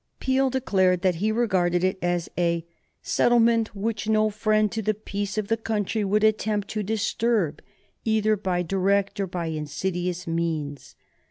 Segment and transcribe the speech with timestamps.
[0.19, 2.65] Peel declared that he regarded it as "a
[3.03, 7.61] settlement which no friend to the peace of the country would attempt to disturb,
[8.03, 10.95] either by direct or by insidious means."